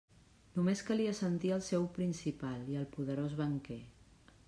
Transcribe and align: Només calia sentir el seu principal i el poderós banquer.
Només 0.55 0.81
calia 0.87 1.11
sentir 1.19 1.53
el 1.57 1.63
seu 1.67 1.87
principal 1.99 2.67
i 2.75 2.83
el 2.83 2.91
poderós 2.97 3.41
banquer. 3.45 3.83